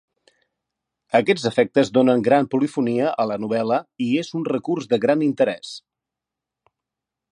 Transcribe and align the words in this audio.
Aquests 1.19 1.43
efectes 1.49 1.91
donen 1.97 2.23
gran 2.27 2.49
polifonia 2.53 3.11
a 3.25 3.27
la 3.33 3.37
novel·la 3.43 3.77
i 4.07 4.09
és 4.23 4.33
un 4.41 4.49
recurs 4.53 4.89
de 4.95 5.01
gran 5.05 5.23
interès. 5.27 5.79